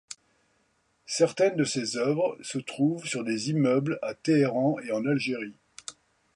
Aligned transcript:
Certaines 1.05 1.55
de 1.55 1.63
ses 1.63 1.95
œuvres 1.95 2.35
se 2.41 2.57
trouvent 2.57 3.05
sur 3.05 3.23
des 3.23 3.51
immeubles 3.51 3.99
à 4.01 4.15
Téhéran 4.15 4.79
et 4.79 4.91
en 4.91 5.05
Algérie. 5.05 5.53